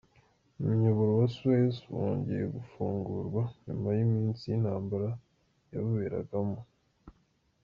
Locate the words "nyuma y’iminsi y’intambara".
3.65-5.09